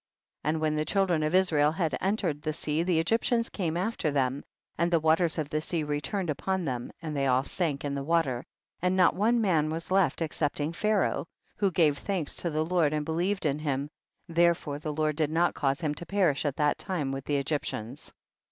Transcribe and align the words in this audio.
40. 0.41 0.49
And 0.49 0.61
when 0.61 0.75
the 0.77 0.83
children 0.85 1.21
of 1.21 1.35
Israel 1.35 1.71
had 1.73 1.95
entered 2.01 2.41
the 2.41 2.53
sea, 2.53 2.81
the 2.81 2.97
Egyptians 2.97 3.49
came 3.49 3.77
after 3.77 4.09
them, 4.09 4.43
and 4.75 4.89
the 4.89 4.99
waters 4.99 5.37
of 5.37 5.49
the 5.51 5.61
sea 5.61 5.83
returned 5.83 6.31
upon 6.31 6.65
them, 6.65 6.91
and 7.03 7.15
they 7.15 7.27
all 7.27 7.43
sank 7.43 7.85
in 7.85 7.93
the 7.93 8.01
water, 8.03 8.43
and 8.81 8.97
not 8.97 9.13
one 9.15 9.39
man 9.39 9.69
was 9.69 9.91
left 9.91 10.23
excepting 10.23 10.73
Pharoah, 10.73 11.27
who 11.57 11.69
gave 11.69 11.99
thanks 11.99 12.35
to 12.37 12.49
the 12.49 12.65
Lord 12.65 12.93
and 12.93 13.05
believed 13.05 13.45
in 13.45 13.59
him, 13.59 13.91
therefore 14.27 14.79
the 14.79 14.91
Lord 14.91 15.15
did 15.17 15.29
not 15.29 15.53
cause 15.53 15.81
him 15.81 15.93
to 15.93 16.05
perish 16.07 16.45
at 16.45 16.55
that 16.55 16.79
time 16.79 17.11
with 17.11 17.25
the 17.25 17.35
Egyp 17.35 17.59
tians. 17.61 18.11